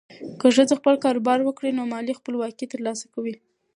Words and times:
که 0.39 0.47
ښځه 0.55 0.73
خپل 0.79 0.95
کاروبار 1.05 1.39
وکړي، 1.43 1.71
نو 1.77 1.83
مالي 1.93 2.13
خپلواکي 2.19 2.65
ترلاسه 2.73 3.05
کوي. 3.13 3.35